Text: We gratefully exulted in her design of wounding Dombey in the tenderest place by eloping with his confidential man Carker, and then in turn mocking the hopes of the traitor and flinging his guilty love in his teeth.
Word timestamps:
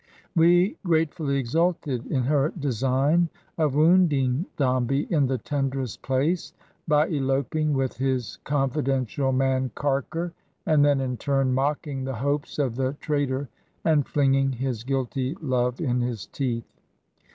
We 0.35 0.77
gratefully 0.83 1.37
exulted 1.37 2.07
in 2.07 2.23
her 2.23 2.51
design 2.57 3.29
of 3.59 3.75
wounding 3.75 4.47
Dombey 4.57 5.01
in 5.13 5.27
the 5.27 5.37
tenderest 5.37 6.01
place 6.01 6.53
by 6.87 7.07
eloping 7.07 7.73
with 7.73 7.97
his 7.97 8.39
confidential 8.43 9.31
man 9.31 9.69
Carker, 9.75 10.33
and 10.65 10.83
then 10.83 11.01
in 11.01 11.17
turn 11.17 11.53
mocking 11.53 12.03
the 12.03 12.15
hopes 12.15 12.57
of 12.57 12.77
the 12.77 12.93
traitor 12.93 13.47
and 13.85 14.07
flinging 14.07 14.53
his 14.53 14.83
guilty 14.83 15.35
love 15.39 15.79
in 15.79 16.01
his 16.01 16.25
teeth. 16.25 16.79